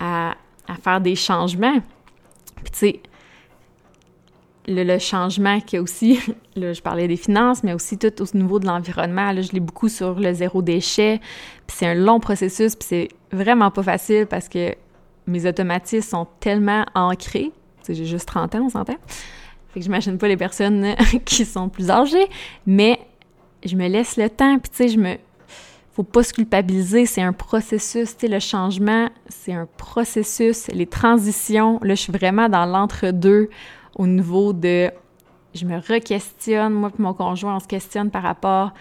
à, 0.00 0.34
à 0.66 0.74
faire 0.74 1.00
des 1.00 1.14
changements. 1.14 1.80
Puis 2.64 2.72
tu 2.72 2.78
sais, 2.78 3.00
le, 4.66 4.98
changement 4.98 5.60
qu'il 5.60 5.76
y 5.76 5.80
a 5.80 5.82
aussi, 5.82 6.20
là, 6.56 6.72
je 6.72 6.82
parlais 6.82 7.08
des 7.08 7.16
finances, 7.16 7.62
mais 7.62 7.72
aussi 7.72 7.98
tout 7.98 8.12
au 8.22 8.36
niveau 8.36 8.58
de 8.58 8.66
l'environnement. 8.66 9.32
Là, 9.32 9.42
je 9.42 9.52
lis 9.52 9.60
beaucoup 9.60 9.88
sur 9.88 10.18
le 10.18 10.32
zéro 10.32 10.62
déchet. 10.62 11.20
Puis 11.66 11.76
c'est 11.78 11.86
un 11.86 11.94
long 11.94 12.20
processus, 12.20 12.74
puis 12.74 12.86
c'est 12.88 13.08
vraiment 13.32 13.70
pas 13.70 13.82
facile 13.82 14.26
parce 14.26 14.48
que 14.48 14.74
mes 15.26 15.46
automatismes 15.46 16.08
sont 16.08 16.26
tellement 16.40 16.84
ancrés. 16.94 17.52
J'ai 17.88 18.04
juste 18.04 18.26
30 18.26 18.54
ans, 18.56 18.62
on 18.64 18.68
s'entend. 18.68 18.96
Fait 19.68 19.80
que 19.80 19.84
j'imagine 19.84 20.18
pas 20.18 20.28
les 20.28 20.36
personnes 20.36 20.94
qui 21.24 21.44
sont 21.44 21.68
plus 21.68 21.90
âgées, 21.90 22.26
mais 22.66 22.98
je 23.64 23.76
me 23.76 23.88
laisse 23.88 24.16
le 24.16 24.28
temps, 24.28 24.58
puis 24.58 24.70
tu 24.70 24.76
sais, 24.76 24.88
je 24.88 24.98
me... 24.98 25.16
Faut 25.92 26.02
pas 26.02 26.22
se 26.22 26.34
culpabiliser, 26.34 27.06
c'est 27.06 27.22
un 27.22 27.32
processus, 27.32 28.14
tu 28.18 28.26
sais, 28.26 28.28
le 28.28 28.38
changement, 28.38 29.08
c'est 29.30 29.54
un 29.54 29.66
processus, 29.78 30.68
les 30.68 30.84
transitions, 30.84 31.78
là, 31.82 31.94
je 31.94 32.02
suis 32.02 32.12
vraiment 32.12 32.50
dans 32.50 32.66
l'entre-deux 32.66 33.48
au 33.96 34.06
niveau 34.06 34.52
de 34.52 34.90
je 35.54 35.64
me 35.64 35.78
re-questionne, 35.78 36.72
moi 36.72 36.90
et 36.96 37.02
mon 37.02 37.14
conjoint, 37.14 37.56
on 37.56 37.60
se 37.60 37.66
questionne 37.66 38.10
par 38.10 38.22
rapport 38.22 38.72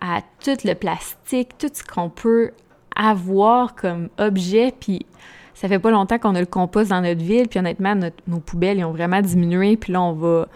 à 0.00 0.20
tout 0.44 0.56
le 0.64 0.74
plastique, 0.74 1.56
tout 1.58 1.70
ce 1.72 1.82
qu'on 1.82 2.10
peut 2.10 2.52
avoir 2.94 3.74
comme 3.74 4.08
objet, 4.18 4.72
puis 4.78 5.06
ça 5.54 5.68
fait 5.68 5.78
pas 5.78 5.90
longtemps 5.90 6.18
qu'on 6.18 6.34
a 6.34 6.40
le 6.40 6.46
compost 6.46 6.90
dans 6.90 7.00
notre 7.00 7.22
ville, 7.22 7.48
puis 7.48 7.58
honnêtement, 7.58 7.94
nos 8.26 8.40
poubelles, 8.40 8.78
ils 8.78 8.84
ont 8.84 8.92
vraiment 8.92 9.20
diminué, 9.20 9.76
puis 9.76 9.92
là, 9.92 10.02
on 10.02 10.12
va... 10.12 10.48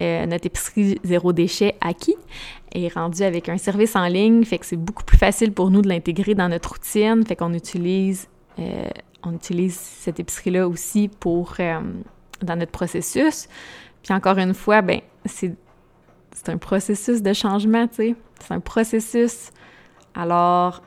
Euh, 0.00 0.26
notre 0.26 0.46
épicerie 0.46 0.98
zéro 1.04 1.32
déchet 1.32 1.76
acquis 1.80 2.16
est 2.72 2.92
rendue 2.92 3.22
avec 3.22 3.48
un 3.48 3.58
service 3.58 3.94
en 3.94 4.08
ligne, 4.08 4.44
fait 4.44 4.58
que 4.58 4.66
c'est 4.66 4.76
beaucoup 4.76 5.04
plus 5.04 5.18
facile 5.18 5.52
pour 5.52 5.70
nous 5.70 5.82
de 5.82 5.88
l'intégrer 5.88 6.34
dans 6.34 6.48
notre 6.48 6.70
routine, 6.70 7.24
fait 7.24 7.36
qu'on 7.36 7.54
utilise, 7.54 8.28
euh, 8.58 8.88
on 9.22 9.32
utilise 9.34 9.76
cette 9.76 10.18
épicerie-là 10.18 10.68
aussi 10.68 11.08
pour... 11.08 11.54
Euh, 11.60 11.80
dans 12.42 12.56
notre 12.56 12.72
processus. 12.72 13.48
Puis 14.02 14.12
encore 14.12 14.38
une 14.38 14.54
fois, 14.54 14.82
ben 14.82 15.00
c'est 15.24 15.56
un 16.48 16.58
processus 16.58 17.22
de 17.22 17.32
changement, 17.32 17.86
tu 17.88 17.94
sais. 17.94 18.14
C'est 18.40 18.52
un 18.52 18.60
processus. 18.60 19.50
Alors, 20.14 20.82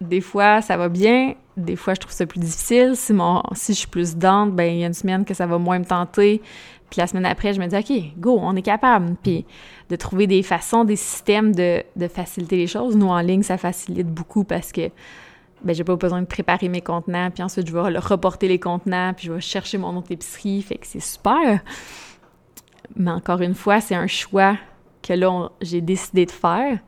des 0.00 0.20
fois, 0.20 0.60
ça 0.60 0.76
va 0.76 0.88
bien. 0.88 1.34
Des 1.56 1.76
fois, 1.76 1.94
je 1.94 2.00
trouve 2.00 2.12
ça 2.12 2.26
plus 2.26 2.40
difficile. 2.40 2.92
Si, 2.96 3.12
mon, 3.12 3.42
si 3.54 3.72
je 3.72 3.78
suis 3.78 3.88
plus 3.88 4.16
dente, 4.16 4.52
ben 4.52 4.64
il 4.64 4.80
y 4.80 4.84
a 4.84 4.86
une 4.86 4.94
semaine 4.94 5.24
que 5.24 5.34
ça 5.34 5.46
va 5.46 5.58
moins 5.58 5.78
me 5.78 5.84
tenter. 5.84 6.42
Puis 6.90 7.00
la 7.00 7.06
semaine 7.06 7.24
après, 7.24 7.54
je 7.54 7.60
me 7.60 7.66
dis, 7.66 7.76
OK, 7.76 8.18
go, 8.18 8.38
on 8.42 8.54
est 8.56 8.62
capable. 8.62 9.16
Puis 9.22 9.46
de 9.88 9.96
trouver 9.96 10.26
des 10.26 10.42
façons, 10.42 10.84
des 10.84 10.96
systèmes 10.96 11.54
de, 11.54 11.82
de 11.96 12.08
faciliter 12.08 12.56
les 12.56 12.66
choses. 12.66 12.96
Nous, 12.96 13.08
en 13.08 13.20
ligne, 13.20 13.42
ça 13.42 13.56
facilite 13.56 14.08
beaucoup 14.08 14.44
parce 14.44 14.72
que 14.72 14.90
ben 15.64 15.74
j'ai 15.74 15.84
pas 15.84 15.96
besoin 15.96 16.20
de 16.20 16.26
préparer 16.26 16.68
mes 16.68 16.80
contenants, 16.80 17.30
puis 17.30 17.42
ensuite 17.42 17.68
je 17.68 17.72
vais 17.72 17.98
reporter 17.98 18.48
les 18.48 18.58
contenants, 18.58 19.12
puis 19.14 19.26
je 19.26 19.32
vais 19.32 19.40
chercher 19.40 19.78
mon 19.78 19.96
autre 19.96 20.10
épicerie, 20.10 20.62
fait 20.62 20.76
que 20.76 20.86
c'est 20.86 21.00
super. 21.00 21.60
Mais 22.96 23.10
encore 23.10 23.40
une 23.40 23.54
fois, 23.54 23.80
c'est 23.80 23.94
un 23.94 24.06
choix 24.06 24.56
que 25.02 25.12
là 25.12 25.50
j'ai 25.60 25.80
décidé 25.80 26.26
de 26.26 26.30
faire, 26.30 26.78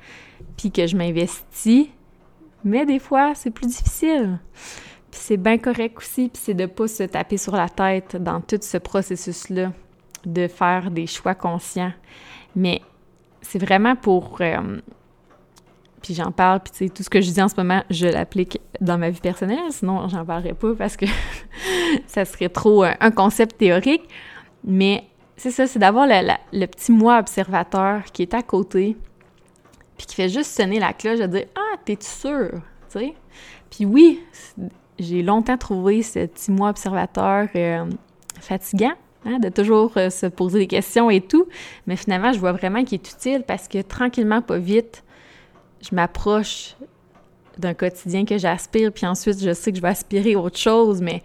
puis 0.56 0.70
que 0.70 0.86
je 0.86 0.96
m'investis. 0.96 1.88
Mais 2.64 2.86
des 2.86 2.98
fois, 2.98 3.34
c'est 3.34 3.50
plus 3.50 3.66
difficile. 3.66 4.38
Puis 5.10 5.20
c'est 5.22 5.36
bien 5.36 5.58
correct 5.58 5.98
aussi, 5.98 6.28
puis 6.28 6.42
c'est 6.42 6.54
de 6.54 6.66
pas 6.66 6.88
se 6.88 7.02
taper 7.04 7.36
sur 7.36 7.54
la 7.54 7.68
tête 7.68 8.16
dans 8.16 8.40
tout 8.40 8.58
ce 8.60 8.78
processus-là, 8.78 9.72
de 10.24 10.48
faire 10.48 10.90
des 10.90 11.06
choix 11.06 11.34
conscients. 11.34 11.92
Mais 12.56 12.80
c'est 13.42 13.58
vraiment 13.58 13.94
pour 13.96 14.38
euh, 14.40 14.80
puis 16.04 16.12
j'en 16.12 16.32
parle, 16.32 16.60
puis 16.60 16.70
tu 16.70 16.78
sais, 16.84 16.88
tout 16.90 17.02
ce 17.02 17.08
que 17.08 17.22
je 17.22 17.30
dis 17.30 17.40
en 17.40 17.48
ce 17.48 17.54
moment, 17.56 17.82
je 17.88 18.06
l'applique 18.06 18.60
dans 18.82 18.98
ma 18.98 19.08
vie 19.08 19.20
personnelle, 19.20 19.70
sinon 19.70 20.06
j'en 20.08 20.22
parlerai 20.22 20.52
pas 20.52 20.74
parce 20.74 20.98
que 20.98 21.06
ça 22.06 22.26
serait 22.26 22.50
trop 22.50 22.84
euh, 22.84 22.92
un 23.00 23.10
concept 23.10 23.56
théorique. 23.56 24.02
Mais 24.64 25.04
c'est 25.38 25.50
ça, 25.50 25.66
c'est 25.66 25.78
d'avoir 25.78 26.06
le, 26.06 26.66
petit 26.66 26.92
moi 26.92 27.18
observateur 27.18 28.04
qui 28.12 28.20
est 28.20 28.34
à 28.34 28.42
côté, 28.42 28.98
puis 29.96 30.06
qui 30.06 30.14
fait 30.14 30.28
juste 30.28 30.50
sonner 30.50 30.78
la 30.78 30.92
cloche 30.92 31.20
de 31.20 31.26
dire 31.26 31.46
Ah, 31.56 31.78
t'es-tu 31.86 32.06
sûr? 32.06 32.50
Tu 32.90 32.98
sais? 32.98 33.14
Puis 33.70 33.86
oui, 33.86 34.20
j'ai 34.98 35.22
longtemps 35.22 35.56
trouvé 35.56 36.02
ce 36.02 36.26
petit 36.26 36.52
moi 36.52 36.68
observateur 36.68 37.48
euh, 37.56 37.86
fatigant. 38.40 38.92
Hein, 39.24 39.38
de 39.38 39.48
toujours 39.48 39.92
euh, 39.96 40.10
se 40.10 40.26
poser 40.26 40.58
des 40.58 40.66
questions 40.66 41.08
et 41.08 41.22
tout. 41.22 41.46
Mais 41.86 41.96
finalement, 41.96 42.34
je 42.34 42.38
vois 42.38 42.52
vraiment 42.52 42.84
qu'il 42.84 43.00
est 43.00 43.10
utile 43.10 43.42
parce 43.46 43.68
que 43.68 43.80
tranquillement, 43.80 44.42
pas 44.42 44.58
vite, 44.58 45.02
je 45.88 45.94
m'approche 45.94 46.76
d'un 47.58 47.74
quotidien 47.74 48.24
que 48.24 48.38
j'aspire, 48.38 48.92
puis 48.92 49.06
ensuite 49.06 49.42
je 49.42 49.52
sais 49.52 49.70
que 49.70 49.76
je 49.76 49.82
vais 49.82 49.88
aspirer 49.88 50.36
autre 50.36 50.58
chose, 50.58 51.00
mais 51.00 51.22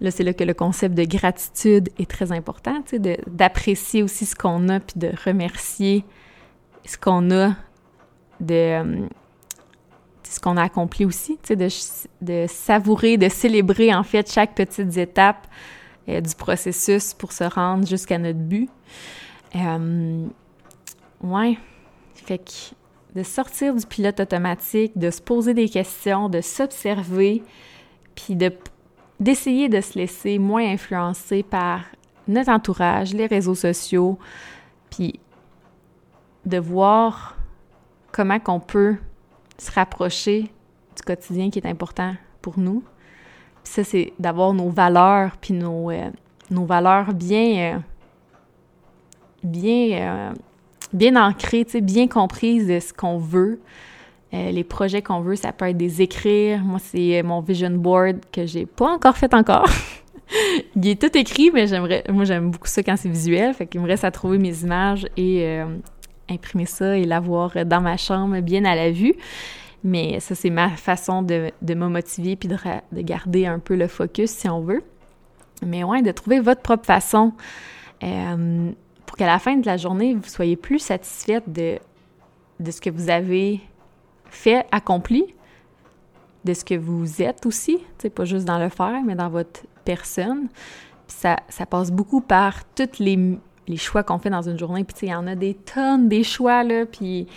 là, 0.00 0.10
c'est 0.10 0.24
là 0.24 0.32
que 0.32 0.44
le 0.44 0.54
concept 0.54 0.94
de 0.94 1.04
gratitude 1.04 1.90
est 1.98 2.10
très 2.10 2.32
important, 2.32 2.82
tu 2.82 2.96
sais, 2.96 3.20
d'apprécier 3.26 4.02
aussi 4.02 4.26
ce 4.26 4.34
qu'on 4.34 4.68
a, 4.68 4.80
puis 4.80 4.98
de 4.98 5.10
remercier 5.24 6.04
ce 6.84 6.96
qu'on 6.96 7.30
a, 7.30 7.56
de 8.40 8.54
euh, 8.54 9.06
ce 10.22 10.40
qu'on 10.40 10.56
a 10.56 10.62
accompli 10.62 11.04
aussi, 11.04 11.38
tu 11.42 11.48
sais, 11.48 11.56
de, 11.56 11.68
de, 12.22 12.46
savourer, 12.48 13.16
de 13.16 13.28
célébrer 13.28 13.94
en 13.94 14.02
fait 14.02 14.30
chaque 14.30 14.54
petite 14.54 14.96
étape 14.96 15.46
euh, 16.08 16.20
du 16.20 16.34
processus 16.34 17.14
pour 17.14 17.32
se 17.32 17.44
rendre 17.44 17.86
jusqu'à 17.86 18.18
notre 18.18 18.38
but. 18.38 18.70
Euh, 19.56 20.26
ouais, 21.22 21.58
fait 22.14 22.38
que 22.38 22.50
de 23.14 23.22
sortir 23.22 23.74
du 23.74 23.86
pilote 23.86 24.20
automatique, 24.20 24.96
de 24.96 25.10
se 25.10 25.20
poser 25.20 25.54
des 25.54 25.68
questions, 25.68 26.28
de 26.28 26.40
s'observer, 26.40 27.42
puis 28.14 28.36
de 28.36 28.52
d'essayer 29.20 29.68
de 29.68 29.80
se 29.80 29.98
laisser 29.98 30.38
moins 30.38 30.64
influencer 30.64 31.42
par 31.42 31.80
notre 32.28 32.50
entourage, 32.50 33.14
les 33.14 33.26
réseaux 33.26 33.56
sociaux, 33.56 34.16
puis 34.90 35.18
de 36.44 36.58
voir 36.58 37.36
comment 38.12 38.38
qu'on 38.38 38.60
peut 38.60 38.96
se 39.58 39.72
rapprocher 39.72 40.50
du 40.96 41.02
quotidien 41.04 41.50
qui 41.50 41.58
est 41.58 41.66
important 41.66 42.14
pour 42.42 42.58
nous. 42.58 42.82
Puis 43.64 43.72
ça, 43.72 43.84
c'est 43.84 44.12
d'avoir 44.18 44.52
nos 44.52 44.68
valeurs, 44.68 45.36
puis 45.38 45.54
nos, 45.54 45.90
euh, 45.90 46.10
nos 46.50 46.64
valeurs 46.64 47.12
bien, 47.12 47.74
euh, 47.74 47.78
bien 49.42 49.90
euh, 49.92 50.34
bien 50.92 51.16
ancrée, 51.16 51.66
bien 51.82 52.08
comprise 52.08 52.66
de 52.66 52.80
ce 52.80 52.92
qu'on 52.92 53.18
veut. 53.18 53.60
Euh, 54.34 54.50
les 54.50 54.64
projets 54.64 55.00
qu'on 55.00 55.20
veut, 55.20 55.36
ça 55.36 55.52
peut 55.52 55.66
être 55.66 55.76
des 55.76 56.02
écrire. 56.02 56.62
Moi, 56.62 56.78
c'est 56.82 57.22
mon 57.22 57.40
vision 57.40 57.70
board 57.70 58.18
que 58.30 58.44
j'ai 58.44 58.66
pas 58.66 58.92
encore 58.92 59.16
fait 59.16 59.32
encore. 59.32 59.68
Il 60.76 60.86
est 60.86 61.00
tout 61.00 61.16
écrit, 61.16 61.50
mais 61.52 61.66
j'aimerais. 61.66 62.04
Moi, 62.10 62.24
j'aime 62.24 62.50
beaucoup 62.50 62.68
ça 62.68 62.82
quand 62.82 62.96
c'est 62.96 63.08
visuel. 63.08 63.54
Fait 63.54 63.66
qu'il 63.66 63.80
me 63.80 63.86
reste 63.86 64.04
à 64.04 64.10
trouver 64.10 64.38
mes 64.38 64.62
images 64.62 65.06
et 65.16 65.44
euh, 65.46 65.64
imprimer 66.28 66.66
ça 66.66 66.98
et 66.98 67.04
l'avoir 67.04 67.64
dans 67.64 67.80
ma 67.80 67.96
chambre 67.96 68.40
bien 68.40 68.64
à 68.66 68.74
la 68.74 68.90
vue. 68.90 69.14
Mais 69.84 70.20
ça, 70.20 70.34
c'est 70.34 70.50
ma 70.50 70.70
façon 70.70 71.22
de, 71.22 71.50
de 71.62 71.74
me 71.74 71.88
motiver 71.88 72.36
puis 72.36 72.48
de, 72.48 72.56
de, 72.92 73.00
garder 73.00 73.46
un 73.46 73.58
peu 73.58 73.76
le 73.76 73.86
focus 73.86 74.30
si 74.30 74.48
on 74.48 74.60
veut. 74.60 74.82
Mais 75.64 75.84
ouais, 75.84 76.02
de 76.02 76.12
trouver 76.12 76.40
votre 76.40 76.60
propre 76.60 76.84
façon. 76.84 77.32
Euh, 78.02 78.70
pour 79.08 79.16
qu'à 79.16 79.26
la 79.26 79.38
fin 79.38 79.56
de 79.56 79.64
la 79.64 79.78
journée, 79.78 80.14
vous 80.14 80.28
soyez 80.28 80.54
plus 80.54 80.80
satisfaite 80.80 81.50
de, 81.50 81.78
de 82.60 82.70
ce 82.70 82.78
que 82.78 82.90
vous 82.90 83.08
avez 83.08 83.58
fait, 84.26 84.66
accompli, 84.70 85.34
de 86.44 86.52
ce 86.52 86.62
que 86.62 86.74
vous 86.74 87.22
êtes 87.22 87.46
aussi, 87.46 87.78
pas 88.14 88.26
juste 88.26 88.44
dans 88.44 88.58
le 88.58 88.68
faire, 88.68 89.00
mais 89.06 89.14
dans 89.14 89.30
votre 89.30 89.62
personne. 89.86 90.48
Ça, 91.06 91.38
ça 91.48 91.64
passe 91.64 91.90
beaucoup 91.90 92.20
par 92.20 92.66
tous 92.74 92.98
les, 92.98 93.38
les 93.66 93.76
choix 93.78 94.02
qu'on 94.02 94.18
fait 94.18 94.28
dans 94.28 94.46
une 94.46 94.58
journée. 94.58 94.84
Puis 94.84 94.94
il 95.06 95.08
y 95.08 95.14
en 95.14 95.26
a 95.26 95.34
des 95.34 95.54
tonnes, 95.54 96.10
des 96.10 96.22
choix, 96.22 96.62
là, 96.62 96.84
puis 96.84 97.28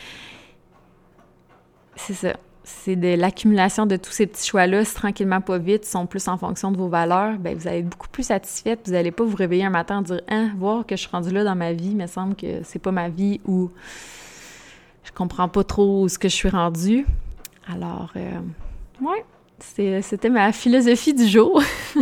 c'est 1.95 2.15
ça 2.15 2.33
c'est 2.63 2.95
de 2.95 3.15
l'accumulation 3.15 3.85
de 3.85 3.95
tous 3.95 4.11
ces 4.11 4.27
petits 4.27 4.47
choix-là, 4.47 4.85
si 4.85 4.93
tranquillement 4.93 5.41
pas 5.41 5.57
vite, 5.57 5.85
sont 5.85 6.05
plus 6.05 6.27
en 6.27 6.37
fonction 6.37 6.71
de 6.71 6.77
vos 6.77 6.87
valeurs, 6.87 7.37
ben 7.39 7.57
vous 7.57 7.67
allez 7.67 7.79
être 7.79 7.89
beaucoup 7.89 8.09
plus 8.09 8.23
satisfaite. 8.23 8.81
Vous 8.85 8.91
n'allez 8.91 9.11
pas 9.11 9.23
vous 9.23 9.35
réveiller 9.35 9.65
un 9.65 9.71
matin 9.71 9.97
en 9.97 10.01
dire 10.01 10.21
Hein, 10.29 10.51
voir 10.57 10.85
que 10.85 10.95
je 10.95 11.01
suis 11.01 11.09
rendue 11.09 11.31
là 11.31 11.43
dans 11.43 11.55
ma 11.55 11.73
vie, 11.73 11.95
me 11.95 12.07
semble 12.07 12.35
que 12.35 12.61
c'est 12.63 12.79
pas 12.79 12.91
ma 12.91 13.09
vie 13.09 13.41
ou 13.45 13.71
je 15.03 15.11
comprends 15.11 15.49
pas 15.49 15.63
trop 15.63 16.07
ce 16.07 16.19
que 16.19 16.29
je 16.29 16.35
suis 16.35 16.49
rendue. 16.49 17.05
Alors, 17.67 18.11
euh, 18.15 18.39
ouais, 19.01 19.25
c'était 19.59 20.29
ma 20.29 20.51
philosophie 20.51 21.13
du 21.13 21.27
jour. 21.27 21.61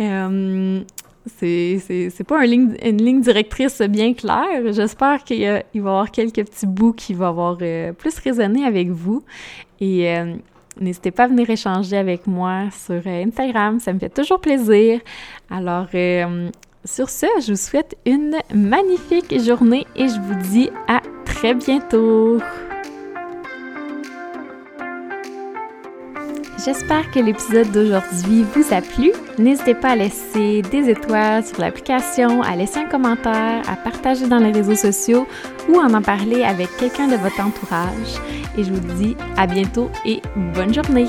Euh, 0.00 0.82
c'est 1.26 2.24
pas 2.26 2.44
une 2.46 2.76
ligne, 2.96 3.20
directrice 3.20 3.82
bien 3.82 4.14
claire. 4.14 4.72
J'espère 4.72 5.22
qu'il 5.24 5.46
va 5.46 5.62
y 5.74 5.78
avoir 5.78 6.10
quelques 6.10 6.44
petits 6.44 6.66
bouts 6.66 6.92
qui 6.92 7.14
vont 7.14 7.26
avoir 7.26 7.58
euh, 7.60 7.92
plus 7.92 8.18
résonné 8.18 8.64
avec 8.64 8.88
vous. 8.88 9.22
Et 9.80 10.16
euh, 10.16 10.34
n'hésitez 10.80 11.10
pas 11.10 11.24
à 11.24 11.28
venir 11.28 11.48
échanger 11.48 11.96
avec 11.96 12.26
moi 12.26 12.64
sur 12.70 13.02
euh, 13.06 13.24
Instagram, 13.24 13.80
ça 13.80 13.92
me 13.92 13.98
fait 13.98 14.08
toujours 14.08 14.40
plaisir. 14.40 15.00
Alors, 15.50 15.88
sur 16.84 17.10
ce, 17.10 17.26
je 17.40 17.52
vous 17.52 17.58
souhaite 17.58 17.96
une 18.06 18.36
magnifique 18.54 19.38
journée 19.40 19.86
et 19.96 20.08
je 20.08 20.18
vous 20.20 20.50
dis 20.50 20.70
à 20.88 21.00
très 21.24 21.54
bientôt. 21.54 22.38
J'espère 26.64 27.10
que 27.10 27.20
l'épisode 27.20 27.70
d'aujourd'hui 27.72 28.44
vous 28.54 28.74
a 28.74 28.82
plu. 28.82 29.12
N'hésitez 29.38 29.74
pas 29.74 29.90
à 29.90 29.96
laisser 29.96 30.60
des 30.62 30.90
étoiles 30.90 31.44
sur 31.44 31.58
l'application, 31.60 32.42
à 32.42 32.54
laisser 32.54 32.80
un 32.80 32.86
commentaire, 32.86 33.62
à 33.66 33.76
partager 33.76 34.26
dans 34.26 34.38
les 34.38 34.52
réseaux 34.52 34.74
sociaux 34.74 35.26
ou 35.68 35.78
à 35.78 35.84
en 35.84 36.02
parler 36.02 36.42
avec 36.42 36.68
quelqu'un 36.76 37.08
de 37.08 37.16
votre 37.16 37.40
entourage. 37.40 38.20
Et 38.58 38.64
je 38.64 38.72
vous 38.72 38.94
dis 38.94 39.16
à 39.38 39.46
bientôt 39.46 39.90
et 40.04 40.20
bonne 40.54 40.74
journée. 40.74 41.06